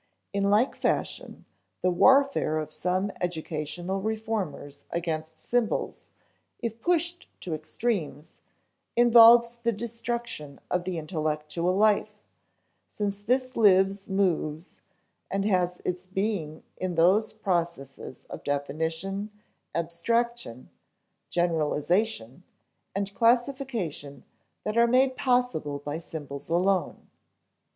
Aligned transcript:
In 0.33 0.41
like 0.49 0.73
fashion, 0.75 1.45
the 1.83 1.91
warfare 1.91 2.57
of 2.57 2.73
some 2.73 3.11
educational 3.21 4.01
reformers 4.01 4.83
against 4.89 5.37
symbols, 5.37 6.09
if 6.57 6.81
pushed 6.81 7.27
to 7.41 7.53
extremes, 7.53 8.33
involves 8.95 9.57
the 9.57 9.71
destruction 9.71 10.59
of 10.71 10.85
the 10.85 10.97
intellectual 10.97 11.75
life, 11.75 12.17
since 12.89 13.21
this 13.21 13.55
lives, 13.55 14.09
moves, 14.09 14.81
and 15.29 15.45
has 15.45 15.79
its 15.85 16.07
being 16.07 16.63
in 16.77 16.95
those 16.95 17.31
processes 17.31 18.25
of 18.27 18.43
definition, 18.43 19.29
abstraction, 19.75 20.71
generalization, 21.29 22.41
and 22.95 23.13
classification 23.13 24.23
that 24.63 24.79
are 24.79 24.87
made 24.87 25.15
possible 25.15 25.77
by 25.77 25.99
symbols 25.99 26.49
alone. 26.49 27.07